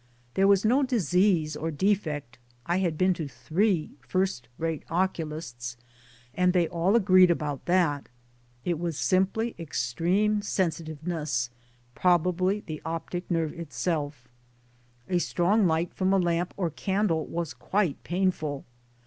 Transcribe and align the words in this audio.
There 0.33 0.47
was 0.47 0.65
no 0.65 0.81
disease 0.81 1.55
or 1.55 1.69
defect 1.69 2.39
I 2.65 2.79
had 2.79 2.97
been 2.97 3.13
to 3.13 3.27
three 3.27 3.91
first 3.99 4.47
rate 4.57 4.81
oculists 4.89 5.77
and 6.33 6.53
they 6.53 6.67
all 6.67 6.95
agreed 6.95 7.29
about 7.29 7.65
that. 7.67 8.09
It 8.65 8.79
was 8.79 8.97
simply 8.97 9.53
extreme 9.59 10.41
sensitiveness 10.41 11.51
probably 11.93 12.61
the 12.61 12.81
optic 12.83 13.29
nerve 13.29 13.53
itself. 13.53 14.27
A 15.07 15.19
strong 15.19 15.67
light 15.67 15.93
from 15.93 16.11
a 16.13 16.17
lamp 16.17 16.55
or 16.57 16.71
candle 16.71 17.27
was 17.27 17.53
quite 17.53 18.01
painful. 18.03 18.65